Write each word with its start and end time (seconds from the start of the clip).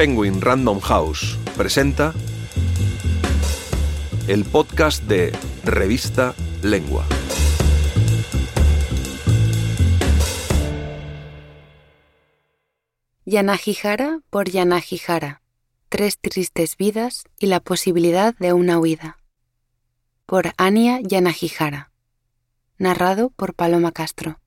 Penguin 0.00 0.40
Random 0.40 0.80
House 0.80 1.36
presenta 1.58 2.14
el 4.28 4.46
podcast 4.46 5.02
de 5.02 5.30
Revista 5.62 6.34
Lengua. 6.62 7.04
Yanagihara 13.26 14.20
por 14.30 14.48
Yanagihara. 14.48 15.42
Tres 15.90 16.18
tristes 16.18 16.78
vidas 16.78 17.24
y 17.38 17.48
la 17.48 17.60
posibilidad 17.60 18.34
de 18.38 18.54
una 18.54 18.78
huida. 18.78 19.18
Por 20.24 20.52
Ania 20.56 21.00
Yanagihara. 21.02 21.92
Narrado 22.78 23.28
por 23.28 23.52
Paloma 23.52 23.92
Castro. 23.92 24.40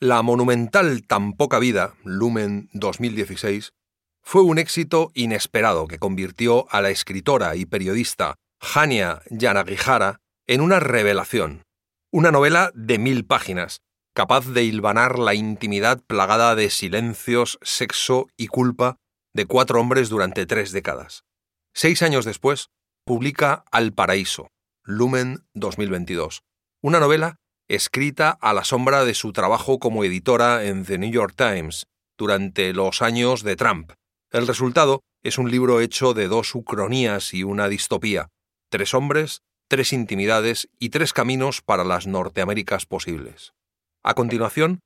La 0.00 0.22
monumental 0.22 1.06
Tan 1.06 1.34
poca 1.34 1.58
vida, 1.58 1.92
Lumen 2.04 2.70
2016, 2.72 3.74
fue 4.24 4.42
un 4.42 4.58
éxito 4.58 5.12
inesperado 5.14 5.86
que 5.86 5.98
convirtió 5.98 6.66
a 6.70 6.80
la 6.80 6.90
escritora 6.90 7.54
y 7.56 7.66
periodista 7.66 8.36
Hania 8.58 9.22
Yanagihara 9.30 10.20
en 10.46 10.60
una 10.62 10.80
revelación, 10.80 11.62
una 12.10 12.32
novela 12.32 12.72
de 12.74 12.98
mil 12.98 13.26
páginas, 13.26 13.82
capaz 14.14 14.46
de 14.46 14.64
hilvanar 14.64 15.18
la 15.18 15.34
intimidad 15.34 16.00
plagada 16.06 16.54
de 16.54 16.70
silencios, 16.70 17.58
sexo 17.62 18.28
y 18.36 18.46
culpa 18.46 18.96
de 19.34 19.46
cuatro 19.46 19.80
hombres 19.80 20.08
durante 20.08 20.46
tres 20.46 20.72
décadas. 20.72 21.24
Seis 21.74 22.02
años 22.02 22.24
después, 22.24 22.70
publica 23.04 23.64
Al 23.70 23.92
Paraíso, 23.92 24.48
Lumen 24.84 25.44
2022, 25.54 26.42
una 26.82 26.98
novela 26.98 27.36
escrita 27.68 28.30
a 28.30 28.54
la 28.54 28.64
sombra 28.64 29.04
de 29.04 29.14
su 29.14 29.32
trabajo 29.32 29.78
como 29.78 30.04
editora 30.04 30.64
en 30.64 30.84
The 30.84 30.98
New 30.98 31.10
York 31.10 31.34
Times 31.36 31.86
durante 32.16 32.72
los 32.72 33.02
años 33.02 33.42
de 33.42 33.56
Trump, 33.56 33.92
el 34.34 34.48
resultado 34.48 35.04
es 35.22 35.38
un 35.38 35.48
libro 35.48 35.80
hecho 35.80 36.12
de 36.12 36.26
dos 36.26 36.56
ucronías 36.56 37.32
y 37.34 37.44
una 37.44 37.68
distopía, 37.68 38.30
tres 38.68 38.92
hombres, 38.92 39.42
tres 39.68 39.92
intimidades 39.92 40.68
y 40.80 40.88
tres 40.88 41.12
caminos 41.12 41.62
para 41.62 41.84
las 41.84 42.08
Norteaméricas 42.08 42.84
posibles. 42.84 43.54
A 44.02 44.14
continuación, 44.14 44.80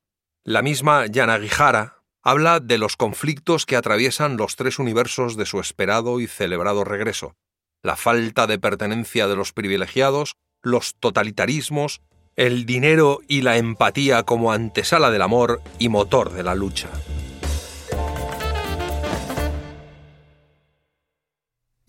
la 0.44 0.60
misma 0.60 1.06
Yanagihara 1.06 2.02
habla 2.22 2.60
de 2.60 2.76
los 2.76 2.96
conflictos 2.96 3.64
que 3.64 3.76
atraviesan 3.76 4.36
los 4.36 4.54
tres 4.54 4.78
universos 4.78 5.38
de 5.38 5.46
su 5.46 5.60
esperado 5.60 6.20
y 6.20 6.26
celebrado 6.26 6.84
regreso, 6.84 7.34
la 7.82 7.96
falta 7.96 8.46
de 8.46 8.58
pertenencia 8.58 9.28
de 9.28 9.36
los 9.36 9.54
privilegiados, 9.54 10.34
los 10.62 10.94
totalitarismos, 10.96 12.02
el 12.36 12.66
dinero 12.66 13.20
y 13.26 13.40
la 13.40 13.56
empatía 13.56 14.24
como 14.24 14.52
antesala 14.52 15.10
del 15.10 15.22
amor 15.22 15.62
y 15.78 15.88
motor 15.88 16.34
de 16.34 16.42
la 16.42 16.54
lucha. 16.54 16.90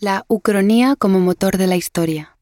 La 0.01 0.23
ucronía 0.29 0.95
como 0.95 1.19
motor 1.19 1.57
de 1.57 1.67
la 1.67 1.75
historia. 1.75 2.37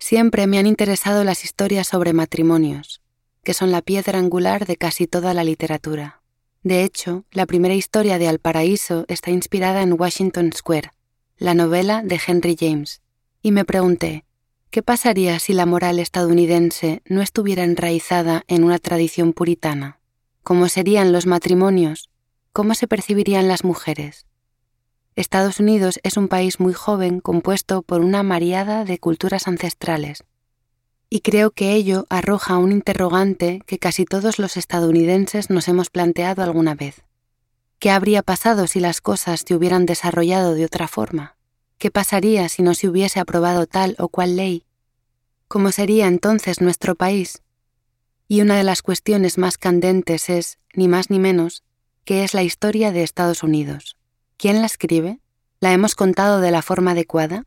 Siempre 0.00 0.48
me 0.48 0.58
han 0.58 0.66
interesado 0.66 1.22
las 1.22 1.44
historias 1.44 1.86
sobre 1.86 2.12
matrimonios, 2.12 3.00
que 3.44 3.54
son 3.54 3.70
la 3.70 3.80
piedra 3.80 4.18
angular 4.18 4.66
de 4.66 4.74
casi 4.76 5.06
toda 5.06 5.34
la 5.34 5.44
literatura. 5.44 6.20
De 6.64 6.82
hecho, 6.82 7.26
la 7.30 7.46
primera 7.46 7.74
historia 7.74 8.18
de 8.18 8.26
Al 8.26 8.40
Paraíso 8.40 9.04
está 9.06 9.30
inspirada 9.30 9.82
en 9.82 9.92
Washington 9.92 10.50
Square, 10.52 10.90
la 11.36 11.54
novela 11.54 12.02
de 12.02 12.20
Henry 12.26 12.56
James, 12.58 13.02
y 13.40 13.52
me 13.52 13.64
pregunté, 13.64 14.24
¿qué 14.70 14.82
pasaría 14.82 15.38
si 15.38 15.52
la 15.52 15.66
moral 15.66 16.00
estadounidense 16.00 17.02
no 17.04 17.22
estuviera 17.22 17.62
enraizada 17.62 18.42
en 18.48 18.64
una 18.64 18.80
tradición 18.80 19.32
puritana? 19.32 20.00
¿Cómo 20.42 20.68
serían 20.68 21.12
los 21.12 21.26
matrimonios? 21.26 22.10
¿Cómo 22.52 22.74
se 22.74 22.88
percibirían 22.88 23.46
las 23.46 23.62
mujeres? 23.62 24.26
Estados 25.16 25.60
Unidos 25.60 26.00
es 26.02 26.16
un 26.16 26.26
país 26.26 26.58
muy 26.58 26.72
joven 26.72 27.20
compuesto 27.20 27.82
por 27.82 28.00
una 28.00 28.24
mariada 28.24 28.84
de 28.84 28.98
culturas 28.98 29.46
ancestrales, 29.46 30.24
y 31.08 31.20
creo 31.20 31.52
que 31.52 31.74
ello 31.74 32.06
arroja 32.10 32.58
un 32.58 32.72
interrogante 32.72 33.62
que 33.64 33.78
casi 33.78 34.06
todos 34.06 34.40
los 34.40 34.56
estadounidenses 34.56 35.50
nos 35.50 35.68
hemos 35.68 35.88
planteado 35.88 36.42
alguna 36.42 36.74
vez. 36.74 37.04
¿Qué 37.78 37.90
habría 37.90 38.22
pasado 38.22 38.66
si 38.66 38.80
las 38.80 39.00
cosas 39.00 39.44
se 39.46 39.54
hubieran 39.54 39.86
desarrollado 39.86 40.54
de 40.54 40.64
otra 40.64 40.88
forma? 40.88 41.36
¿Qué 41.78 41.92
pasaría 41.92 42.48
si 42.48 42.62
no 42.62 42.74
se 42.74 42.88
hubiese 42.88 43.20
aprobado 43.20 43.66
tal 43.66 43.94
o 44.00 44.08
cual 44.08 44.34
ley? 44.34 44.64
¿Cómo 45.46 45.70
sería 45.70 46.08
entonces 46.08 46.60
nuestro 46.60 46.96
país? 46.96 47.42
Y 48.26 48.40
una 48.40 48.56
de 48.56 48.64
las 48.64 48.82
cuestiones 48.82 49.38
más 49.38 49.58
candentes 49.58 50.28
es, 50.28 50.58
ni 50.74 50.88
más 50.88 51.08
ni 51.08 51.20
menos, 51.20 51.62
qué 52.04 52.24
es 52.24 52.34
la 52.34 52.42
historia 52.42 52.90
de 52.90 53.04
Estados 53.04 53.44
Unidos. 53.44 53.96
¿Quién 54.36 54.60
la 54.60 54.66
escribe? 54.66 55.20
¿La 55.60 55.72
hemos 55.72 55.94
contado 55.94 56.40
de 56.40 56.50
la 56.50 56.62
forma 56.62 56.90
adecuada? 56.90 57.44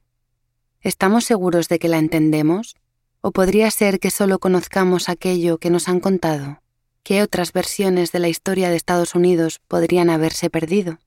¿Estamos 0.81 1.25
seguros 1.25 1.67
de 1.67 1.79
que 1.79 1.89
la 1.89 1.97
entendemos? 1.97 2.75
¿O 3.21 3.31
podría 3.31 3.69
ser 3.71 3.99
que 3.99 4.09
solo 4.09 4.39
conozcamos 4.39 5.09
aquello 5.09 5.57
que 5.57 5.69
nos 5.69 5.89
han 5.89 5.99
contado? 5.99 6.61
¿Qué 7.03 7.21
otras 7.21 7.51
versiones 7.51 8.11
de 8.11 8.19
la 8.19 8.29
historia 8.29 8.69
de 8.69 8.77
Estados 8.77 9.15
Unidos 9.15 9.59
podrían 9.67 10.09
haberse 10.09 10.49
perdido? 10.49 10.99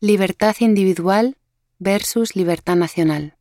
Libertad 0.00 0.54
individual 0.60 1.36
versus 1.78 2.36
libertad 2.36 2.76
nacional. 2.76 3.36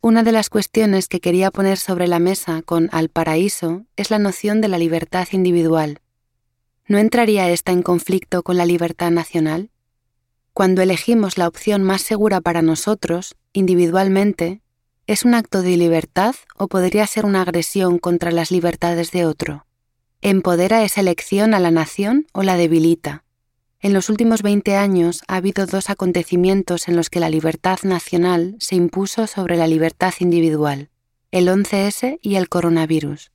Una 0.00 0.22
de 0.22 0.32
las 0.32 0.50
cuestiones 0.50 1.08
que 1.08 1.20
quería 1.20 1.50
poner 1.50 1.78
sobre 1.78 2.08
la 2.08 2.18
mesa 2.18 2.62
con 2.62 2.88
Al 2.92 3.08
Paraíso 3.08 3.86
es 3.96 4.10
la 4.10 4.18
noción 4.18 4.60
de 4.60 4.68
la 4.68 4.78
libertad 4.78 5.28
individual. 5.32 6.00
¿No 6.86 6.98
entraría 6.98 7.48
esta 7.50 7.72
en 7.72 7.82
conflicto 7.82 8.42
con 8.42 8.56
la 8.56 8.66
libertad 8.66 9.10
nacional? 9.10 9.70
Cuando 10.54 10.82
elegimos 10.82 11.36
la 11.36 11.48
opción 11.48 11.82
más 11.82 12.00
segura 12.02 12.40
para 12.40 12.62
nosotros, 12.62 13.34
individualmente, 13.52 14.60
¿es 15.08 15.24
un 15.24 15.34
acto 15.34 15.62
de 15.62 15.76
libertad 15.76 16.36
o 16.56 16.68
podría 16.68 17.08
ser 17.08 17.26
una 17.26 17.42
agresión 17.42 17.98
contra 17.98 18.30
las 18.30 18.52
libertades 18.52 19.10
de 19.10 19.26
otro? 19.26 19.66
¿Empodera 20.22 20.84
esa 20.84 21.00
elección 21.00 21.54
a 21.54 21.58
la 21.58 21.72
nación 21.72 22.28
o 22.32 22.44
la 22.44 22.56
debilita? 22.56 23.24
En 23.80 23.92
los 23.92 24.08
últimos 24.08 24.42
20 24.42 24.76
años 24.76 25.22
ha 25.26 25.36
habido 25.36 25.66
dos 25.66 25.90
acontecimientos 25.90 26.86
en 26.86 26.94
los 26.94 27.10
que 27.10 27.18
la 27.18 27.30
libertad 27.30 27.80
nacional 27.82 28.54
se 28.60 28.76
impuso 28.76 29.26
sobre 29.26 29.56
la 29.56 29.66
libertad 29.66 30.14
individual, 30.20 30.88
el 31.32 31.48
11S 31.48 32.20
y 32.22 32.36
el 32.36 32.48
coronavirus. 32.48 33.32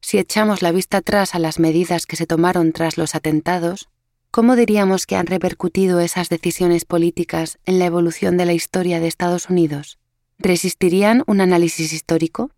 Si 0.00 0.16
echamos 0.16 0.62
la 0.62 0.72
vista 0.72 0.96
atrás 0.96 1.34
a 1.34 1.38
las 1.38 1.58
medidas 1.58 2.06
que 2.06 2.16
se 2.16 2.26
tomaron 2.26 2.72
tras 2.72 2.96
los 2.96 3.14
atentados, 3.14 3.90
¿Cómo 4.32 4.54
diríamos 4.54 5.06
que 5.06 5.16
han 5.16 5.26
repercutido 5.26 5.98
esas 5.98 6.28
decisiones 6.28 6.84
políticas 6.84 7.58
en 7.64 7.80
la 7.80 7.86
evolución 7.86 8.36
de 8.36 8.46
la 8.46 8.52
historia 8.52 9.00
de 9.00 9.08
Estados 9.08 9.50
Unidos? 9.50 9.98
¿Resistirían 10.38 11.24
un 11.26 11.40
análisis 11.40 11.92
histórico? 11.92 12.52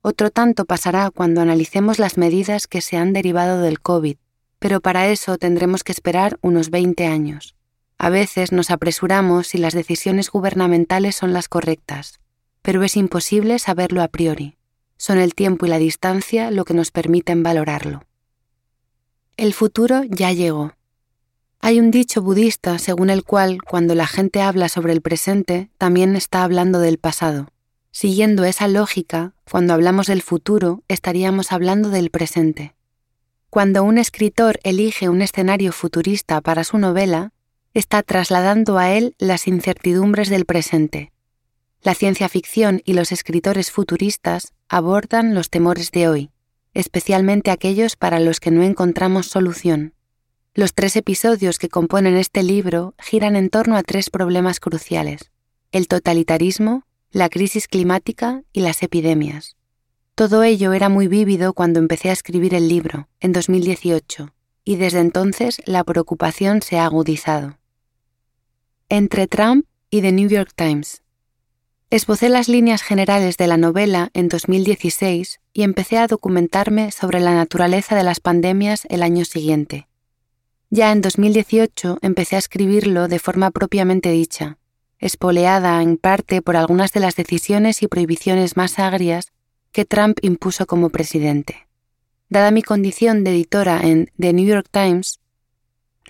Otro 0.00 0.30
tanto 0.30 0.64
pasará 0.64 1.10
cuando 1.10 1.42
analicemos 1.42 1.98
las 1.98 2.16
medidas 2.16 2.66
que 2.66 2.80
se 2.80 2.96
han 2.96 3.12
derivado 3.12 3.60
del 3.60 3.80
COVID, 3.80 4.16
pero 4.58 4.80
para 4.80 5.08
eso 5.08 5.36
tendremos 5.36 5.84
que 5.84 5.92
esperar 5.92 6.38
unos 6.40 6.70
20 6.70 7.06
años. 7.06 7.54
A 7.98 8.08
veces 8.08 8.50
nos 8.50 8.70
apresuramos 8.70 9.48
si 9.48 9.58
las 9.58 9.74
decisiones 9.74 10.30
gubernamentales 10.30 11.16
son 11.16 11.34
las 11.34 11.48
correctas, 11.48 12.18
pero 12.62 12.82
es 12.82 12.96
imposible 12.96 13.58
saberlo 13.58 14.02
a 14.02 14.08
priori. 14.08 14.56
Son 14.96 15.18
el 15.18 15.34
tiempo 15.34 15.66
y 15.66 15.68
la 15.68 15.78
distancia 15.78 16.50
lo 16.50 16.64
que 16.64 16.72
nos 16.72 16.90
permiten 16.90 17.42
valorarlo. 17.42 18.04
El 19.36 19.52
futuro 19.52 20.02
ya 20.04 20.32
llegó. 20.32 20.72
Hay 21.66 21.80
un 21.80 21.90
dicho 21.90 22.20
budista 22.20 22.78
según 22.78 23.08
el 23.08 23.24
cual 23.24 23.62
cuando 23.62 23.94
la 23.94 24.06
gente 24.06 24.42
habla 24.42 24.68
sobre 24.68 24.92
el 24.92 25.00
presente, 25.00 25.70
también 25.78 26.14
está 26.14 26.44
hablando 26.44 26.78
del 26.78 26.98
pasado. 26.98 27.48
Siguiendo 27.90 28.44
esa 28.44 28.68
lógica, 28.68 29.32
cuando 29.50 29.72
hablamos 29.72 30.08
del 30.08 30.20
futuro, 30.20 30.82
estaríamos 30.88 31.52
hablando 31.52 31.88
del 31.88 32.10
presente. 32.10 32.74
Cuando 33.48 33.82
un 33.82 33.96
escritor 33.96 34.60
elige 34.62 35.08
un 35.08 35.22
escenario 35.22 35.72
futurista 35.72 36.42
para 36.42 36.64
su 36.64 36.76
novela, 36.76 37.32
está 37.72 38.02
trasladando 38.02 38.76
a 38.76 38.92
él 38.92 39.14
las 39.16 39.48
incertidumbres 39.48 40.28
del 40.28 40.44
presente. 40.44 41.12
La 41.80 41.94
ciencia 41.94 42.28
ficción 42.28 42.82
y 42.84 42.92
los 42.92 43.10
escritores 43.10 43.70
futuristas 43.70 44.52
abordan 44.68 45.34
los 45.34 45.48
temores 45.48 45.92
de 45.92 46.08
hoy, 46.08 46.30
especialmente 46.74 47.50
aquellos 47.50 47.96
para 47.96 48.20
los 48.20 48.38
que 48.38 48.50
no 48.50 48.62
encontramos 48.62 49.28
solución. 49.28 49.94
Los 50.56 50.72
tres 50.72 50.94
episodios 50.94 51.58
que 51.58 51.68
componen 51.68 52.16
este 52.16 52.44
libro 52.44 52.94
giran 53.00 53.34
en 53.34 53.50
torno 53.50 53.76
a 53.76 53.82
tres 53.82 54.08
problemas 54.08 54.60
cruciales, 54.60 55.32
el 55.72 55.88
totalitarismo, 55.88 56.84
la 57.10 57.28
crisis 57.28 57.66
climática 57.66 58.44
y 58.52 58.60
las 58.60 58.84
epidemias. 58.84 59.56
Todo 60.14 60.44
ello 60.44 60.72
era 60.72 60.88
muy 60.88 61.08
vívido 61.08 61.54
cuando 61.54 61.80
empecé 61.80 62.10
a 62.10 62.12
escribir 62.12 62.54
el 62.54 62.68
libro, 62.68 63.08
en 63.18 63.32
2018, 63.32 64.32
y 64.64 64.76
desde 64.76 65.00
entonces 65.00 65.60
la 65.66 65.82
preocupación 65.82 66.62
se 66.62 66.78
ha 66.78 66.84
agudizado. 66.84 67.58
Entre 68.88 69.26
Trump 69.26 69.66
y 69.90 70.02
The 70.02 70.12
New 70.12 70.28
York 70.28 70.52
Times. 70.54 71.02
Esbocé 71.90 72.28
las 72.28 72.48
líneas 72.48 72.82
generales 72.82 73.36
de 73.38 73.48
la 73.48 73.56
novela 73.56 74.10
en 74.14 74.28
2016 74.28 75.40
y 75.52 75.64
empecé 75.64 75.98
a 75.98 76.06
documentarme 76.06 76.92
sobre 76.92 77.18
la 77.18 77.34
naturaleza 77.34 77.96
de 77.96 78.04
las 78.04 78.20
pandemias 78.20 78.86
el 78.88 79.02
año 79.02 79.24
siguiente 79.24 79.88
Ya 80.76 80.90
en 80.90 81.02
2018 81.02 81.98
empecé 82.02 82.34
a 82.34 82.40
escribirlo 82.40 83.06
de 83.06 83.20
forma 83.20 83.52
propiamente 83.52 84.10
dicha, 84.10 84.58
espoleada 84.98 85.80
en 85.80 85.96
parte 85.96 86.42
por 86.42 86.56
algunas 86.56 86.92
de 86.92 86.98
las 86.98 87.14
decisiones 87.14 87.80
y 87.84 87.86
prohibiciones 87.86 88.56
más 88.56 88.80
agrias 88.80 89.30
que 89.70 89.84
Trump 89.84 90.18
impuso 90.22 90.66
como 90.66 90.90
presidente. 90.90 91.68
Dada 92.28 92.50
mi 92.50 92.62
condición 92.62 93.22
de 93.22 93.30
editora 93.30 93.82
en 93.82 94.10
The 94.18 94.32
New 94.32 94.46
York 94.48 94.66
Times, 94.68 95.20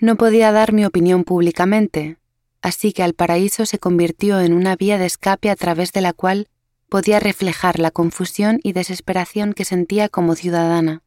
no 0.01 0.15
podía 0.15 0.51
dar 0.51 0.73
mi 0.73 0.83
opinión 0.83 1.25
públicamente, 1.25 2.17
así 2.63 2.91
que 2.91 3.03
Al 3.03 3.13
Paraíso 3.13 3.67
se 3.67 3.77
convirtió 3.77 4.41
en 4.41 4.51
una 4.51 4.75
vía 4.75 4.97
de 4.97 5.05
escape 5.05 5.51
a 5.51 5.55
través 5.55 5.93
de 5.93 6.01
la 6.01 6.13
cual 6.13 6.47
podía 6.89 7.19
reflejar 7.19 7.77
la 7.77 7.91
confusión 7.91 8.61
y 8.63 8.73
desesperación 8.73 9.53
que 9.53 9.63
sentía 9.63 10.09
como 10.09 10.33
ciudadana. 10.33 11.03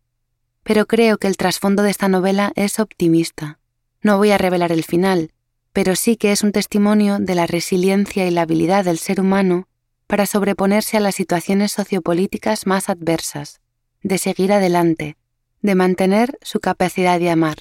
Pero 0.69 0.85
creo 0.85 1.17
que 1.17 1.29
el 1.29 1.39
trasfondo 1.39 1.83
de 1.83 1.89
esta 1.89 2.09
novela 2.09 2.53
es 2.55 2.79
optimista. 2.79 3.59
No 4.03 4.19
voy 4.19 4.33
a 4.33 4.37
revelar 4.37 4.71
el 4.71 4.85
final, 4.85 5.33
pero 5.73 5.97
sí 5.97 6.19
que 6.19 6.31
es 6.31 6.43
un 6.43 6.53
testimonio 6.53 7.19
de 7.19 7.35
la 7.35 7.47
resiliencia 7.47 8.27
y 8.27 8.31
la 8.31 8.43
habilidad 8.43 8.85
del 8.85 8.99
ser 8.99 9.19
humano 9.19 9.67
para 10.07 10.27
sobreponerse 10.27 10.99
a 10.99 11.01
las 11.01 11.15
situaciones 11.15 11.73
sociopolíticas 11.73 12.67
más 12.67 12.91
adversas, 12.91 13.63
de 14.03 14.19
seguir 14.19 14.53
adelante, 14.53 15.17
de 15.63 15.75
mantener 15.75 16.39
su 16.43 16.61
capacidad 16.61 17.19
de 17.19 17.31
amar. 17.31 17.57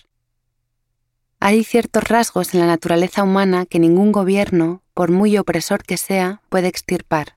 Hay 1.39 1.63
ciertos 1.63 2.03
rasgos 2.03 2.53
en 2.53 2.59
la 2.59 2.67
naturaleza 2.67 3.23
humana 3.23 3.65
que 3.65 3.79
ningún 3.79 4.11
gobierno, 4.11 4.83
por 4.93 5.11
muy 5.11 5.37
opresor 5.37 5.83
que 5.83 5.95
sea, 5.95 6.41
puede 6.49 6.67
extirpar. 6.67 7.36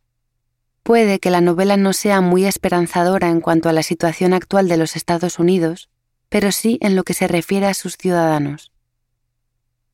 Puede 0.83 1.19
que 1.19 1.31
la 1.31 1.41
novela 1.41 1.77
no 1.77 1.93
sea 1.93 2.21
muy 2.21 2.47
esperanzadora 2.47 3.29
en 3.29 3.41
cuanto 3.41 3.69
a 3.69 3.73
la 3.73 3.83
situación 3.83 4.33
actual 4.33 4.69
de 4.69 4.77
los 4.77 4.97
Estados 4.97 5.39
Unidos, 5.39 5.89
pero 6.29 6.53
sí 6.53 6.79
en 6.81 6.97
lo 6.97 7.05
que 7.05 7.15
se 7.15 7.29
refiere 7.29 7.67
a 7.67 7.75
sus 7.75 7.97
ciudadanos. 7.97 8.73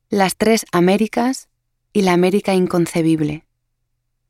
Las 0.08 0.36
tres 0.36 0.64
Américas 0.70 1.48
y 1.92 2.02
la 2.02 2.12
América 2.12 2.54
inconcebible. 2.54 3.46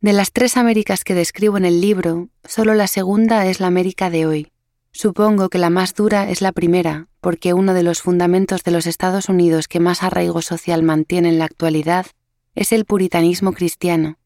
De 0.00 0.12
las 0.12 0.32
tres 0.32 0.56
Américas 0.56 1.05
que 1.05 1.14
describo 1.14 1.56
en 1.56 1.64
el 1.64 1.81
libro, 1.81 2.29
solo 2.44 2.75
la 2.75 2.87
segunda 2.87 3.47
es 3.47 3.61
la 3.61 3.67
América 3.67 4.08
de 4.08 4.26
hoy. 4.26 4.53
Supongo 4.93 5.50
que 5.50 5.58
la 5.58 5.69
más 5.69 5.94
dura 5.94 6.31
es 6.31 6.41
la 6.41 6.53
primera, 6.53 7.08
porque 7.20 7.53
uno 7.53 7.75
de 7.75 7.82
los 7.82 8.00
fundamentos 8.00 8.62
de 8.62 8.70
los 8.70 8.87
Estados 8.87 9.29
Unidos 9.29 9.69
que 9.69 9.81
más 9.81 10.03
arraigo 10.03 10.41
social 10.43 10.82
mantiene 10.82 11.29
en 11.29 11.38
la 11.38 11.44
actualidad 11.44 12.06
es 12.55 12.73
el 12.73 12.87
puritanismo 12.87 13.53
cristiano. 13.53 14.17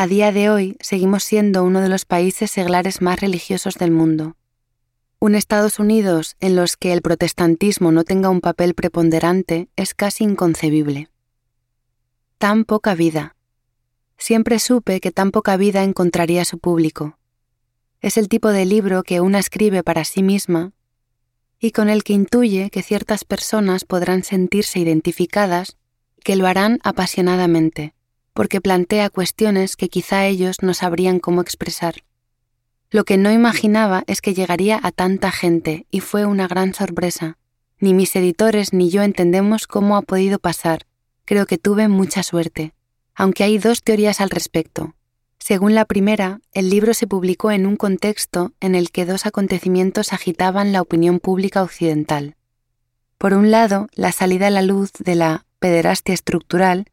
A 0.00 0.06
día 0.06 0.30
de 0.30 0.48
hoy 0.48 0.76
seguimos 0.78 1.24
siendo 1.24 1.64
uno 1.64 1.80
de 1.80 1.88
los 1.88 2.04
países 2.04 2.52
seglares 2.52 3.02
más 3.02 3.20
religiosos 3.20 3.74
del 3.74 3.90
mundo. 3.90 4.36
Un 5.18 5.34
Estados 5.34 5.80
Unidos 5.80 6.36
en 6.38 6.54
los 6.54 6.76
que 6.76 6.92
el 6.92 7.02
protestantismo 7.02 7.90
no 7.90 8.04
tenga 8.04 8.28
un 8.28 8.40
papel 8.40 8.74
preponderante 8.74 9.70
es 9.74 9.94
casi 9.94 10.22
inconcebible. 10.22 11.10
Tan 12.38 12.64
poca 12.64 12.94
vida. 12.94 13.34
Siempre 14.16 14.60
supe 14.60 15.00
que 15.00 15.10
tan 15.10 15.32
poca 15.32 15.56
vida 15.56 15.82
encontraría 15.82 16.44
su 16.44 16.60
público. 16.60 17.18
Es 18.00 18.18
el 18.18 18.28
tipo 18.28 18.50
de 18.50 18.66
libro 18.66 19.02
que 19.02 19.20
una 19.20 19.40
escribe 19.40 19.82
para 19.82 20.04
sí 20.04 20.22
misma 20.22 20.74
y 21.58 21.72
con 21.72 21.88
el 21.88 22.04
que 22.04 22.12
intuye 22.12 22.70
que 22.70 22.84
ciertas 22.84 23.24
personas 23.24 23.84
podrán 23.84 24.22
sentirse 24.22 24.78
identificadas 24.78 25.76
que 26.22 26.36
lo 26.36 26.46
harán 26.46 26.78
apasionadamente, 26.84 27.94
porque 28.38 28.60
plantea 28.60 29.10
cuestiones 29.10 29.74
que 29.74 29.88
quizá 29.88 30.26
ellos 30.26 30.58
no 30.62 30.72
sabrían 30.72 31.18
cómo 31.18 31.40
expresar. 31.40 32.04
Lo 32.88 33.02
que 33.02 33.16
no 33.16 33.32
imaginaba 33.32 34.04
es 34.06 34.20
que 34.20 34.32
llegaría 34.32 34.78
a 34.80 34.92
tanta 34.92 35.32
gente 35.32 35.86
y 35.90 35.98
fue 35.98 36.24
una 36.24 36.46
gran 36.46 36.72
sorpresa. 36.72 37.36
Ni 37.80 37.94
mis 37.94 38.14
editores 38.14 38.72
ni 38.72 38.90
yo 38.90 39.02
entendemos 39.02 39.66
cómo 39.66 39.96
ha 39.96 40.02
podido 40.02 40.38
pasar. 40.38 40.86
Creo 41.24 41.46
que 41.46 41.58
tuve 41.58 41.88
mucha 41.88 42.22
suerte, 42.22 42.74
aunque 43.12 43.42
hay 43.42 43.58
dos 43.58 43.82
teorías 43.82 44.20
al 44.20 44.30
respecto. 44.30 44.94
Según 45.40 45.74
la 45.74 45.84
primera, 45.84 46.40
el 46.52 46.70
libro 46.70 46.94
se 46.94 47.08
publicó 47.08 47.50
en 47.50 47.66
un 47.66 47.74
contexto 47.74 48.52
en 48.60 48.76
el 48.76 48.92
que 48.92 49.04
dos 49.04 49.26
acontecimientos 49.26 50.12
agitaban 50.12 50.70
la 50.70 50.80
opinión 50.80 51.18
pública 51.18 51.64
occidental. 51.64 52.36
Por 53.18 53.34
un 53.34 53.50
lado, 53.50 53.88
la 53.94 54.12
salida 54.12 54.46
a 54.46 54.50
la 54.50 54.62
luz 54.62 54.92
de 54.92 55.16
la 55.16 55.44
pederastia 55.58 56.14
estructural, 56.14 56.86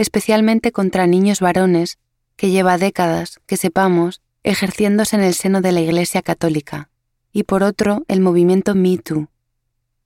especialmente 0.00 0.72
contra 0.72 1.06
niños 1.06 1.40
varones, 1.40 1.98
que 2.36 2.50
lleva 2.50 2.78
décadas, 2.78 3.38
que 3.44 3.58
sepamos, 3.58 4.22
ejerciéndose 4.42 5.16
en 5.16 5.22
el 5.22 5.34
seno 5.34 5.60
de 5.60 5.72
la 5.72 5.80
Iglesia 5.80 6.22
Católica, 6.22 6.88
y 7.32 7.42
por 7.42 7.62
otro, 7.62 8.04
el 8.08 8.20
movimiento 8.20 8.74
Me 8.74 8.96
Too. 8.96 9.28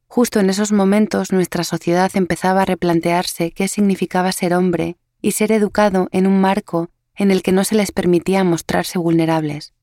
Justo 0.08 0.40
en 0.40 0.50
esos 0.50 0.72
momentos 0.72 1.32
nuestra 1.32 1.62
sociedad 1.62 2.10
empezaba 2.14 2.62
a 2.62 2.64
replantearse 2.64 3.52
qué 3.52 3.68
significaba 3.68 4.32
ser 4.32 4.54
hombre 4.54 4.96
y 5.22 5.30
ser 5.30 5.52
educado 5.52 6.08
en 6.10 6.26
un 6.26 6.40
marco 6.40 6.90
en 7.14 7.30
el 7.30 7.42
que 7.42 7.52
no 7.52 7.62
se 7.62 7.76
les 7.76 7.92
permitía 7.92 8.42
mostrarse 8.42 8.98
vulnerables. 8.98 9.74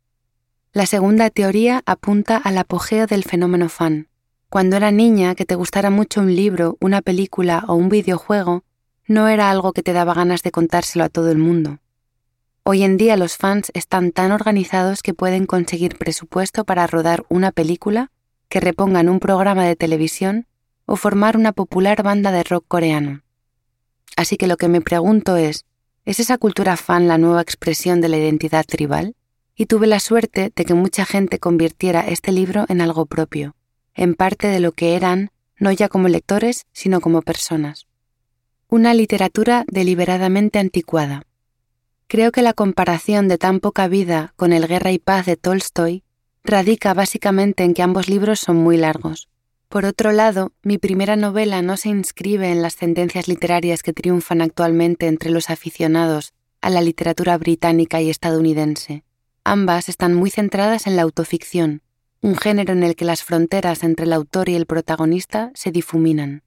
La 0.73 0.87
segunda 0.87 1.29
teoría 1.29 1.83
apunta 1.85 2.35
al 2.35 2.57
apogeo 2.57 3.07
del 3.07 3.23
fenómeno 3.23 3.69
fan. 3.69 4.09
Cuando 4.49 4.75
era 4.75 4.91
niña, 4.91 5.35
que 5.35 5.45
te 5.45 5.55
gustara 5.55 5.89
mucho 5.89 6.19
un 6.19 6.35
libro, 6.35 6.77
una 6.81 7.01
película 7.01 7.63
o 7.69 7.75
un 7.75 7.87
videojuego, 7.87 8.65
no 9.11 9.27
era 9.27 9.49
algo 9.49 9.73
que 9.73 9.83
te 9.83 9.93
daba 9.93 10.13
ganas 10.13 10.41
de 10.41 10.51
contárselo 10.51 11.03
a 11.03 11.09
todo 11.09 11.31
el 11.31 11.37
mundo. 11.37 11.79
Hoy 12.63 12.83
en 12.83 12.97
día 12.97 13.17
los 13.17 13.37
fans 13.37 13.71
están 13.73 14.11
tan 14.11 14.31
organizados 14.31 15.03
que 15.03 15.13
pueden 15.13 15.45
conseguir 15.45 15.97
presupuesto 15.97 16.63
para 16.63 16.87
rodar 16.87 17.25
una 17.29 17.51
película, 17.51 18.11
que 18.49 18.59
repongan 18.59 19.09
un 19.09 19.19
programa 19.19 19.65
de 19.65 19.75
televisión 19.75 20.47
o 20.85 20.95
formar 20.95 21.37
una 21.37 21.51
popular 21.51 22.03
banda 22.03 22.31
de 22.31 22.43
rock 22.43 22.65
coreano. 22.67 23.21
Así 24.15 24.37
que 24.37 24.47
lo 24.47 24.57
que 24.57 24.67
me 24.67 24.81
pregunto 24.81 25.35
es, 25.35 25.65
¿Es 26.03 26.19
esa 26.19 26.39
cultura 26.39 26.77
fan 26.77 27.07
la 27.07 27.19
nueva 27.19 27.41
expresión 27.41 28.01
de 28.01 28.09
la 28.09 28.17
identidad 28.17 28.65
tribal? 28.65 29.15
Y 29.55 29.67
tuve 29.67 29.85
la 29.85 29.99
suerte 29.99 30.51
de 30.55 30.65
que 30.65 30.73
mucha 30.73 31.05
gente 31.05 31.37
convirtiera 31.37 32.01
este 32.01 32.31
libro 32.31 32.65
en 32.69 32.81
algo 32.81 33.05
propio, 33.05 33.55
en 33.93 34.15
parte 34.15 34.47
de 34.47 34.59
lo 34.59 34.71
que 34.71 34.95
eran, 34.95 35.29
no 35.57 35.71
ya 35.71 35.89
como 35.89 36.07
lectores, 36.07 36.65
sino 36.71 37.01
como 37.01 37.21
personas. 37.21 37.85
Una 38.73 38.93
literatura 38.93 39.65
deliberadamente 39.67 40.57
anticuada. 40.57 41.23
Creo 42.07 42.31
que 42.31 42.41
la 42.41 42.53
comparación 42.53 43.27
de 43.27 43.37
tan 43.37 43.59
poca 43.59 43.89
vida 43.89 44.33
con 44.37 44.53
el 44.53 44.65
Guerra 44.65 44.93
y 44.93 44.97
Paz 44.97 45.25
de 45.25 45.35
Tolstoy 45.35 46.03
radica 46.45 46.93
básicamente 46.93 47.65
en 47.65 47.73
que 47.73 47.81
ambos 47.83 48.07
libros 48.07 48.39
son 48.39 48.55
muy 48.55 48.77
largos. 48.77 49.27
Por 49.67 49.83
otro 49.83 50.13
lado, 50.13 50.53
mi 50.63 50.77
primera 50.77 51.17
novela 51.17 51.61
no 51.61 51.75
se 51.75 51.89
inscribe 51.89 52.49
en 52.49 52.61
las 52.61 52.77
tendencias 52.77 53.27
literarias 53.27 53.83
que 53.83 53.91
triunfan 53.91 54.41
actualmente 54.41 55.07
entre 55.07 55.31
los 55.31 55.49
aficionados 55.49 56.31
a 56.61 56.69
la 56.69 56.79
literatura 56.79 57.37
británica 57.37 57.99
y 57.99 58.09
estadounidense. 58.09 59.03
Ambas 59.43 59.89
están 59.89 60.13
muy 60.13 60.29
centradas 60.29 60.87
en 60.87 60.95
la 60.95 61.01
autoficción, 61.01 61.81
un 62.21 62.37
género 62.37 62.71
en 62.71 62.83
el 62.83 62.95
que 62.95 63.03
las 63.03 63.21
fronteras 63.21 63.83
entre 63.83 64.05
el 64.05 64.13
autor 64.13 64.47
y 64.47 64.55
el 64.55 64.65
protagonista 64.65 65.51
se 65.55 65.71
difuminan. 65.71 66.43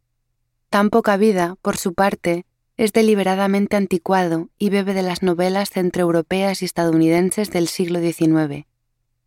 Tan 0.75 0.91
poca 0.91 1.17
vida, 1.17 1.55
por 1.63 1.77
su 1.77 1.95
parte, 1.95 2.47
es 2.77 2.93
deliberadamente 2.93 3.77
anticuado 3.77 4.49
y 4.59 4.71
bebe 4.71 4.93
de 4.93 5.03
las 5.03 5.23
novelas 5.23 5.71
centroeuropeas 5.71 6.63
y 6.63 6.65
estadounidenses 6.65 7.53
del 7.53 7.69
siglo 7.69 8.01
XIX. 8.01 8.67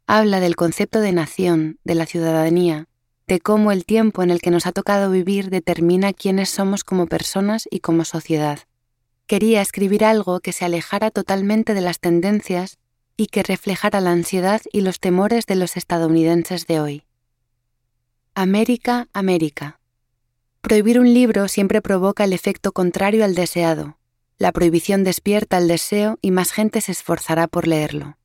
Habla 0.08 0.42
del 0.42 0.58
concepto 0.58 1.00
de 1.00 1.14
nación, 1.14 1.80
de 1.86 1.96
la 1.96 2.06
ciudadanía, 2.06 2.90
de 3.28 3.40
cómo 3.40 3.72
el 3.72 3.86
tiempo 3.86 4.24
en 4.24 4.32
el 4.32 4.42
que 4.42 4.52
nos 4.52 4.68
ha 4.68 4.74
tocado 4.74 5.10
vivir 5.10 5.50
determina 5.50 6.12
quiénes 6.12 6.50
somos 6.50 6.84
como 6.84 7.08
personas 7.08 7.66
y 7.72 7.80
como 7.80 8.04
sociedad. 8.04 8.60
Quería 9.26 9.62
escribir 9.62 10.04
algo 10.04 10.42
que 10.42 10.52
se 10.52 10.66
alejara 10.66 11.12
totalmente 11.12 11.74
de 11.74 11.80
las 11.80 12.02
tendencias 12.02 12.78
y 13.16 13.28
que 13.28 13.44
reflejara 13.44 14.02
la 14.02 14.12
ansiedad 14.12 14.62
y 14.74 14.82
los 14.82 15.00
temores 15.00 15.46
de 15.46 15.56
los 15.56 15.78
estadounidenses 15.78 16.68
de 16.68 16.82
hoy. 16.82 17.04
América, 18.36 19.08
América. 19.14 19.80
Prohibir 20.68 21.00
un 21.00 21.14
libro 21.14 21.48
siempre 21.48 21.82
provoca 21.82 22.26
el 22.26 22.34
efecto 22.34 22.74
contrario 22.74 23.24
al 23.24 23.36
deseado. 23.36 23.98
La 24.38 24.52
prohibición 24.52 25.06
despierta 25.06 25.60
el 25.60 25.70
deseo 25.70 26.20
y 26.22 26.32
más 26.32 26.52
gente 26.52 26.82
se 26.82 26.92
esforzará 26.92 27.48
por 27.48 27.70
leerlo. 27.70 28.18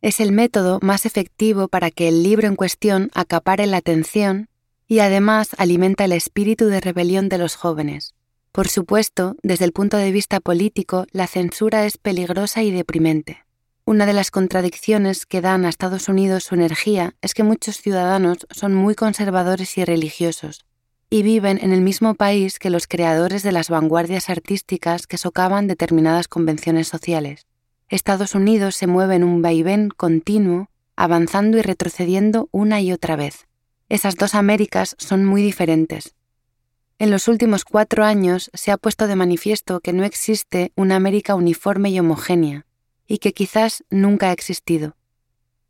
Es 0.00 0.18
el 0.20 0.32
método 0.32 0.78
más 0.80 1.04
efectivo 1.04 1.68
para 1.68 1.90
que 1.90 2.08
el 2.08 2.22
libro 2.22 2.48
en 2.48 2.56
cuestión 2.56 3.10
acapare 3.12 3.66
la 3.66 3.76
atención 3.76 4.48
y 4.86 5.00
además 5.00 5.50
alimenta 5.58 6.06
el 6.06 6.12
espíritu 6.12 6.68
de 6.68 6.80
rebelión 6.80 7.28
de 7.28 7.36
los 7.36 7.54
jóvenes. 7.54 8.14
Por 8.50 8.68
supuesto, 8.68 9.36
desde 9.42 9.66
el 9.66 9.72
punto 9.72 9.98
de 9.98 10.10
vista 10.10 10.40
político, 10.40 11.04
la 11.12 11.26
censura 11.26 11.84
es 11.84 11.98
peligrosa 11.98 12.62
y 12.62 12.70
deprimente. 12.70 13.44
Una 13.84 14.06
de 14.06 14.14
las 14.14 14.30
contradicciones 14.30 15.26
que 15.26 15.42
dan 15.42 15.66
a 15.66 15.68
Estados 15.68 16.08
Unidos 16.08 16.44
su 16.44 16.54
energía 16.54 17.14
es 17.20 17.34
que 17.34 17.42
muchos 17.42 17.76
ciudadanos 17.76 18.46
son 18.52 18.74
muy 18.74 18.94
conservadores 18.94 19.76
y 19.76 19.84
religiosos, 19.84 20.64
y 21.10 21.22
viven 21.22 21.58
en 21.62 21.72
el 21.72 21.80
mismo 21.80 22.14
país 22.14 22.58
que 22.58 22.70
los 22.70 22.86
creadores 22.86 23.42
de 23.42 23.52
las 23.52 23.70
vanguardias 23.70 24.28
artísticas 24.28 25.06
que 25.06 25.16
socavan 25.16 25.66
determinadas 25.66 26.28
convenciones 26.28 26.88
sociales. 26.88 27.46
Estados 27.88 28.34
Unidos 28.34 28.76
se 28.76 28.86
mueve 28.86 29.14
en 29.14 29.24
un 29.24 29.40
vaivén 29.40 29.88
continuo, 29.88 30.68
avanzando 30.96 31.56
y 31.56 31.62
retrocediendo 31.62 32.48
una 32.52 32.80
y 32.82 32.92
otra 32.92 33.16
vez. 33.16 33.46
Esas 33.88 34.16
dos 34.16 34.34
Américas 34.34 34.94
son 34.98 35.24
muy 35.24 35.42
diferentes. 35.42 36.14
En 36.98 37.10
los 37.10 37.28
últimos 37.28 37.64
cuatro 37.64 38.04
años 38.04 38.50
se 38.52 38.70
ha 38.70 38.76
puesto 38.76 39.06
de 39.06 39.16
manifiesto 39.16 39.80
que 39.80 39.94
no 39.94 40.04
existe 40.04 40.72
una 40.74 40.96
América 40.96 41.34
uniforme 41.34 41.90
y 41.90 41.98
homogénea, 42.00 42.66
y 43.06 43.18
que 43.18 43.32
quizás 43.32 43.84
nunca 43.88 44.28
ha 44.28 44.32
existido. 44.32 44.96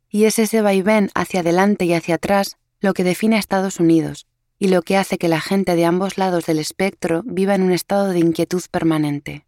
Y 0.09 0.25
es 0.25 0.39
ese 0.39 0.61
vaivén 0.61 1.11
hacia 1.13 1.39
adelante 1.39 1.85
y 1.85 1.93
hacia 1.93 2.15
atrás 2.15 2.57
lo 2.81 2.93
que 2.93 3.03
define 3.03 3.37
a 3.37 3.39
Estados 3.39 3.79
Unidos, 3.79 4.25
y 4.59 4.67
lo 4.67 4.81
que 4.81 4.97
hace 4.97 5.17
que 5.17 5.29
la 5.29 5.39
gente 5.39 5.75
de 5.75 5.85
ambos 5.85 6.17
lados 6.17 6.45
del 6.45 6.59
espectro 6.59 7.23
viva 7.25 7.55
en 7.55 7.63
un 7.63 7.71
estado 7.71 8.09
de 8.09 8.19
inquietud 8.19 8.61
permanente. 8.69 9.45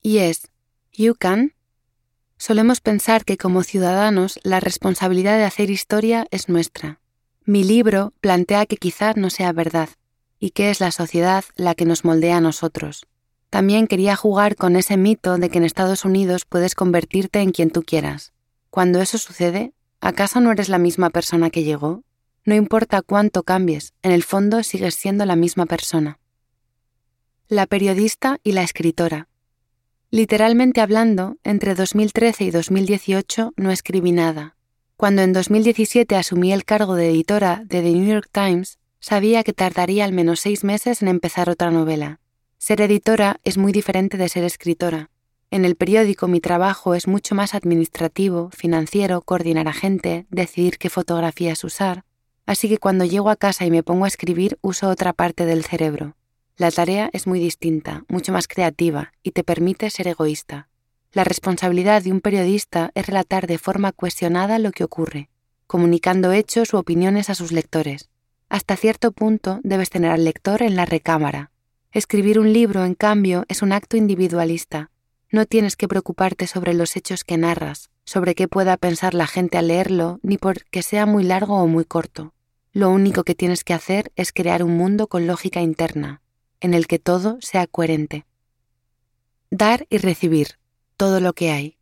Y 0.00 0.18
es, 0.18 0.50
you 0.92 1.14
can. 1.14 1.52
Solemos 2.38 2.80
pensar 2.80 3.24
que 3.24 3.36
como 3.36 3.62
ciudadanos 3.62 4.40
la 4.42 4.58
responsabilidad 4.58 5.36
de 5.36 5.44
hacer 5.44 5.70
historia 5.70 6.26
es 6.30 6.48
nuestra. 6.48 7.00
Mi 7.44 7.62
libro 7.62 8.14
plantea 8.20 8.64
que 8.64 8.78
quizás 8.78 9.16
no 9.16 9.28
sea 9.28 9.52
verdad, 9.52 9.90
y 10.40 10.50
que 10.50 10.70
es 10.70 10.80
la 10.80 10.90
sociedad 10.90 11.44
la 11.56 11.74
que 11.74 11.84
nos 11.84 12.04
moldea 12.04 12.38
a 12.38 12.40
nosotros. 12.40 13.06
También 13.50 13.86
quería 13.86 14.16
jugar 14.16 14.56
con 14.56 14.76
ese 14.76 14.96
mito 14.96 15.36
de 15.36 15.48
que 15.48 15.58
en 15.58 15.64
Estados 15.64 16.04
Unidos 16.04 16.44
puedes 16.46 16.74
convertirte 16.74 17.40
en 17.40 17.52
quien 17.52 17.70
tú 17.70 17.82
quieras. 17.82 18.32
Cuando 18.70 19.00
eso 19.00 19.18
sucede, 19.18 19.72
¿acaso 20.00 20.40
no 20.40 20.50
eres 20.50 20.68
la 20.68 20.78
misma 20.78 21.10
persona 21.10 21.50
que 21.50 21.62
llegó? 21.62 22.02
No 22.44 22.54
importa 22.54 23.02
cuánto 23.02 23.42
cambies, 23.42 23.94
en 24.02 24.12
el 24.12 24.22
fondo 24.22 24.62
sigues 24.62 24.94
siendo 24.94 25.24
la 25.24 25.36
misma 25.36 25.66
persona. 25.66 26.18
La 27.48 27.66
periodista 27.66 28.38
y 28.42 28.52
la 28.52 28.62
escritora. 28.62 29.28
Literalmente 30.10 30.80
hablando, 30.80 31.38
entre 31.42 31.74
2013 31.74 32.44
y 32.44 32.50
2018 32.50 33.52
no 33.56 33.70
escribí 33.70 34.12
nada. 34.12 34.56
Cuando 34.96 35.22
en 35.22 35.32
2017 35.32 36.16
asumí 36.16 36.52
el 36.52 36.64
cargo 36.64 36.94
de 36.94 37.10
editora 37.10 37.62
de 37.64 37.82
The 37.82 37.90
New 37.92 38.06
York 38.06 38.28
Times, 38.30 38.78
Sabía 39.06 39.44
que 39.44 39.52
tardaría 39.52 40.06
al 40.06 40.14
menos 40.14 40.40
seis 40.40 40.64
meses 40.64 41.02
en 41.02 41.08
empezar 41.08 41.50
otra 41.50 41.70
novela. 41.70 42.20
Ser 42.56 42.80
editora 42.80 43.38
es 43.44 43.58
muy 43.58 43.70
diferente 43.70 44.16
de 44.16 44.30
ser 44.30 44.44
escritora. 44.44 45.10
En 45.50 45.66
el 45.66 45.76
periódico 45.76 46.26
mi 46.26 46.40
trabajo 46.40 46.94
es 46.94 47.06
mucho 47.06 47.34
más 47.34 47.52
administrativo, 47.52 48.48
financiero, 48.56 49.20
coordinar 49.20 49.68
a 49.68 49.74
gente, 49.74 50.24
decidir 50.30 50.78
qué 50.78 50.88
fotografías 50.88 51.64
usar, 51.64 52.04
así 52.46 52.68
que 52.68 52.78
cuando 52.78 53.04
llego 53.04 53.30
a 53.30 53.36
casa 53.36 53.64
y 53.64 53.70
me 53.70 53.82
pongo 53.82 54.04
a 54.04 54.08
escribir 54.08 54.58
uso 54.60 54.88
otra 54.88 55.12
parte 55.12 55.46
del 55.46 55.64
cerebro. 55.64 56.16
La 56.56 56.70
tarea 56.70 57.10
es 57.12 57.26
muy 57.26 57.40
distinta, 57.40 58.04
mucho 58.08 58.32
más 58.32 58.46
creativa, 58.46 59.12
y 59.22 59.32
te 59.32 59.42
permite 59.42 59.90
ser 59.90 60.08
egoísta. 60.08 60.68
La 61.12 61.24
responsabilidad 61.24 62.02
de 62.02 62.12
un 62.12 62.20
periodista 62.20 62.90
es 62.94 63.06
relatar 63.06 63.46
de 63.46 63.58
forma 63.58 63.92
cuestionada 63.92 64.58
lo 64.58 64.70
que 64.70 64.84
ocurre, 64.84 65.30
comunicando 65.66 66.32
hechos 66.32 66.72
u 66.72 66.76
opiniones 66.76 67.30
a 67.30 67.34
sus 67.34 67.52
lectores. 67.52 68.08
Hasta 68.48 68.76
cierto 68.76 69.10
punto 69.10 69.60
debes 69.62 69.90
tener 69.90 70.10
al 70.10 70.24
lector 70.24 70.62
en 70.62 70.76
la 70.76 70.84
recámara. 70.84 71.50
Escribir 71.92 72.38
un 72.38 72.52
libro, 72.52 72.84
en 72.84 72.94
cambio, 72.94 73.44
es 73.48 73.62
un 73.62 73.72
acto 73.72 73.96
individualista. 73.96 74.90
No 75.30 75.46
tienes 75.46 75.76
que 75.76 75.88
preocuparte 75.88 76.46
sobre 76.46 76.74
los 76.74 76.96
hechos 76.96 77.24
que 77.24 77.36
narras, 77.36 77.90
sobre 78.04 78.34
qué 78.34 78.48
pueda 78.48 78.76
pensar 78.76 79.14
la 79.14 79.26
gente 79.26 79.58
al 79.58 79.68
leerlo, 79.68 80.20
ni 80.22 80.38
por 80.38 80.64
que 80.66 80.82
sea 80.82 81.06
muy 81.06 81.24
largo 81.24 81.58
o 81.58 81.66
muy 81.66 81.84
corto. 81.84 82.34
Lo 82.72 82.90
único 82.90 83.24
que 83.24 83.34
tienes 83.34 83.64
que 83.64 83.74
hacer 83.74 84.12
es 84.16 84.32
crear 84.32 84.62
un 84.62 84.76
mundo 84.76 85.06
con 85.06 85.26
lógica 85.26 85.60
interna, 85.60 86.20
en 86.60 86.74
el 86.74 86.86
que 86.86 86.98
todo 86.98 87.38
sea 87.40 87.66
coherente. 87.66 88.26
Dar 89.50 89.86
y 89.90 89.98
recibir, 89.98 90.58
todo 90.96 91.20
lo 91.20 91.32
que 91.32 91.50
hay. 91.50 91.78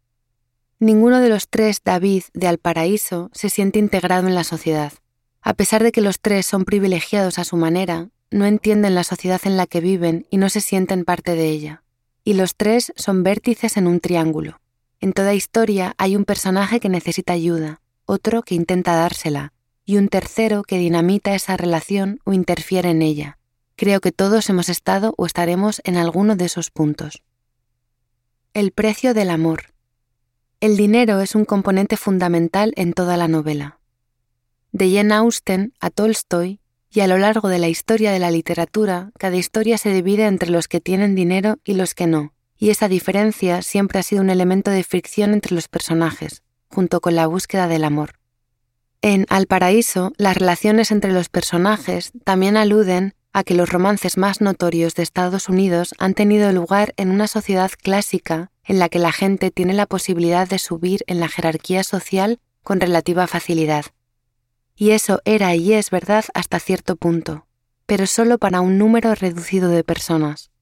Ninguno 0.78 1.20
de 1.20 1.28
los 1.28 1.48
tres 1.48 1.80
David 1.84 2.24
de 2.34 2.48
Alparaíso 2.48 3.30
se 3.32 3.48
siente 3.48 3.78
integrado 3.78 4.26
en 4.26 4.34
la 4.34 4.44
sociedad. 4.44 4.92
A 5.40 5.54
pesar 5.54 5.82
de 5.82 5.92
que 5.92 6.00
los 6.00 6.20
tres 6.20 6.46
son 6.46 6.64
privilegiados 6.64 7.38
a 7.38 7.44
su 7.44 7.56
manera, 7.56 8.08
no 8.30 8.46
entienden 8.46 8.94
la 8.94 9.04
sociedad 9.04 9.40
en 9.44 9.56
la 9.56 9.66
que 9.66 9.80
viven 9.80 10.26
y 10.30 10.38
no 10.38 10.48
se 10.48 10.60
sienten 10.60 11.04
parte 11.04 11.34
de 11.34 11.48
ella. 11.48 11.82
Y 12.24 12.34
los 12.34 12.56
tres 12.56 12.92
son 12.96 13.22
vértices 13.22 13.76
en 13.76 13.86
un 13.86 14.00
triángulo. 14.00 14.61
En 15.02 15.12
toda 15.12 15.34
historia 15.34 15.94
hay 15.98 16.14
un 16.14 16.24
personaje 16.24 16.78
que 16.78 16.88
necesita 16.88 17.32
ayuda, 17.32 17.80
otro 18.06 18.42
que 18.42 18.54
intenta 18.54 18.94
dársela, 18.94 19.52
y 19.84 19.96
un 19.96 20.06
tercero 20.06 20.62
que 20.62 20.78
dinamita 20.78 21.34
esa 21.34 21.56
relación 21.56 22.20
o 22.22 22.32
interfiere 22.32 22.90
en 22.90 23.02
ella. 23.02 23.36
Creo 23.74 24.00
que 24.00 24.12
todos 24.12 24.48
hemos 24.48 24.68
estado 24.68 25.12
o 25.16 25.26
estaremos 25.26 25.80
en 25.82 25.96
alguno 25.96 26.36
de 26.36 26.44
esos 26.44 26.70
puntos. 26.70 27.24
El 28.54 28.70
precio 28.70 29.12
del 29.12 29.30
amor. 29.30 29.74
El 30.60 30.76
dinero 30.76 31.20
es 31.20 31.34
un 31.34 31.46
componente 31.46 31.96
fundamental 31.96 32.72
en 32.76 32.92
toda 32.92 33.16
la 33.16 33.26
novela 33.26 33.80
de 34.70 34.94
Jane 34.94 35.14
Austen 35.14 35.74
a 35.80 35.90
Tolstoy, 35.90 36.60
y 36.90 37.00
a 37.00 37.08
lo 37.08 37.18
largo 37.18 37.48
de 37.48 37.58
la 37.58 37.68
historia 37.68 38.12
de 38.12 38.20
la 38.20 38.30
literatura, 38.30 39.10
cada 39.18 39.36
historia 39.36 39.78
se 39.78 39.92
divide 39.92 40.26
entre 40.26 40.50
los 40.50 40.68
que 40.68 40.80
tienen 40.80 41.16
dinero 41.16 41.58
y 41.64 41.74
los 41.74 41.94
que 41.94 42.06
no, 42.06 42.32
y 42.62 42.70
esa 42.70 42.86
diferencia 42.86 43.60
siempre 43.60 43.98
ha 43.98 44.04
sido 44.04 44.22
un 44.22 44.30
elemento 44.30 44.70
de 44.70 44.84
fricción 44.84 45.32
entre 45.32 45.52
los 45.52 45.66
personajes, 45.66 46.44
junto 46.68 47.00
con 47.00 47.16
la 47.16 47.26
búsqueda 47.26 47.66
del 47.66 47.82
amor. 47.82 48.20
En 49.00 49.26
Al 49.30 49.48
Paraíso, 49.48 50.12
las 50.16 50.36
relaciones 50.36 50.92
entre 50.92 51.10
los 51.10 51.28
personajes 51.28 52.12
también 52.22 52.56
aluden 52.56 53.14
a 53.32 53.42
que 53.42 53.54
los 53.54 53.68
romances 53.68 54.16
más 54.16 54.40
notorios 54.40 54.94
de 54.94 55.02
Estados 55.02 55.48
Unidos 55.48 55.92
han 55.98 56.14
tenido 56.14 56.52
lugar 56.52 56.94
en 56.96 57.10
una 57.10 57.26
sociedad 57.26 57.72
clásica 57.82 58.52
en 58.64 58.78
la 58.78 58.88
que 58.88 59.00
la 59.00 59.10
gente 59.10 59.50
tiene 59.50 59.74
la 59.74 59.86
posibilidad 59.86 60.48
de 60.48 60.60
subir 60.60 61.02
en 61.08 61.18
la 61.18 61.26
jerarquía 61.26 61.82
social 61.82 62.38
con 62.62 62.78
relativa 62.78 63.26
facilidad, 63.26 63.86
y 64.76 64.92
eso 64.92 65.20
era 65.24 65.56
y 65.56 65.72
es 65.72 65.90
verdad 65.90 66.26
hasta 66.32 66.60
cierto 66.60 66.94
punto, 66.94 67.44
pero 67.86 68.06
solo 68.06 68.38
para 68.38 68.60
un 68.60 68.78
número 68.78 69.16
reducido 69.16 69.68
de 69.68 69.82
personas. 69.82 70.52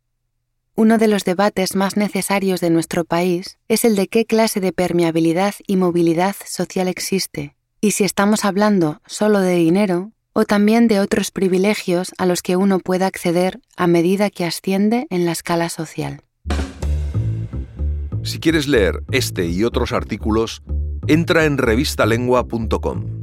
Uno 0.81 0.97
de 0.97 1.09
los 1.09 1.27
debates 1.27 1.77
más 1.77 1.99
necesarios 1.99 2.63
de 2.63 2.71
nuestro 2.71 3.05
país 3.05 3.59
es 3.69 3.85
el 3.85 3.97
de 3.97 4.09
qué 4.09 4.25
clase 4.25 4.61
de 4.61 4.73
permeabilidad 4.73 5.55
y 5.67 5.77
movilidad 5.77 6.35
social 6.47 6.89
existe, 6.89 7.55
y 7.83 7.91
si 7.91 8.05
estamos 8.05 8.47
hablando 8.47 9.03
solo 9.05 9.41
de 9.41 9.57
dinero 9.57 10.13
o 10.33 10.47
también 10.47 10.89
de 10.89 11.01
otros 11.01 11.33
privilegios 11.33 12.13
a 12.17 12.25
los 12.25 12.41
que 12.41 12.57
uno 12.57 12.79
pueda 12.79 13.07
acceder 13.07 13.61
a 13.77 13.87
medida 13.87 14.31
que 14.31 14.47
asciende 14.47 15.07
en 15.11 15.27
la 15.27 15.33
escala 15.33 15.69
social. 15.69 16.23
Si 18.23 18.39
quieres 18.41 18.67
leer 18.67 19.03
este 19.13 19.49
y 19.49 19.65
otros 19.65 19.93
artículos, 19.93 20.63
entra 21.07 21.45
en 21.45 21.59
revistalengua.com. 21.59 23.20